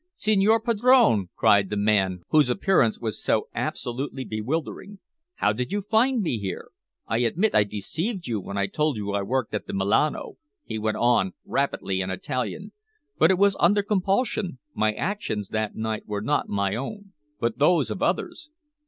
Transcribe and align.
"Signor 0.15 0.59
Padrone!" 0.59 1.29
cried 1.35 1.69
the 1.69 1.77
man 1.77 2.23
whose 2.29 2.49
appearance 2.49 2.99
was 2.99 3.21
so 3.23 3.49
absolutely 3.53 4.25
bewildering. 4.25 4.97
"How 5.35 5.53
did 5.53 5.71
you 5.71 5.83
find 5.83 6.23
me 6.23 6.39
here? 6.39 6.71
I 7.05 7.19
admit 7.19 7.51
that 7.51 7.57
I 7.59 7.63
deceived 7.65 8.25
you 8.25 8.39
when 8.41 8.57
I 8.57 8.65
told 8.65 8.97
you 8.97 9.11
I 9.11 9.21
worked 9.21 9.53
at 9.53 9.67
the 9.67 9.73
Milano," 9.73 10.37
he 10.65 10.79
went 10.79 10.97
on 10.97 11.33
rapidly 11.45 12.01
in 12.01 12.09
Italian. 12.09 12.71
"But 13.19 13.29
it 13.29 13.37
was 13.37 13.55
under 13.59 13.83
compulsion 13.83 14.57
my 14.73 14.91
actions 14.93 15.49
that 15.49 15.75
night 15.75 16.07
were 16.07 16.21
not 16.21 16.49
my 16.49 16.75
own 16.75 17.13
but 17.39 17.59
those 17.59 17.91
of 17.91 18.01
others." 18.01 18.49